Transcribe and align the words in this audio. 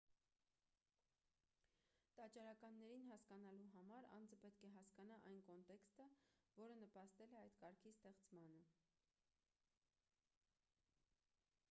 տաճարականներին 2.19 3.03
հասկանալու 3.09 3.67
համար 3.75 4.07
անձը 4.15 4.39
պետք 4.45 4.65
է 4.69 4.71
հասկանա 4.77 5.19
այն 5.31 5.43
կոնտեքստը 5.49 6.07
որը 6.61 6.77
նպաստել 6.83 7.35
է 7.37 7.41
այդ 7.43 7.59
կարգի 7.65 7.91
ստեղծմանը 7.97 8.63